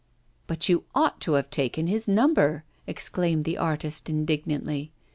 'But 0.47 0.67
you 0.67 0.85
ought 0.95 1.21
to 1.21 1.33
have 1.33 1.51
taken 1.51 1.85
his 1.85 2.07
number,' 2.09 2.63
exclaimed 2.87 3.45
the 3.45 3.59
artist 3.59 4.09
indignantly. 4.09 4.91